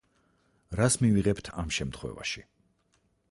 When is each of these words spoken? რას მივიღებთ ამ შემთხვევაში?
რას 0.79 0.97
მივიღებთ 1.03 1.51
ამ 1.63 1.69
შემთხვევაში? 1.79 2.45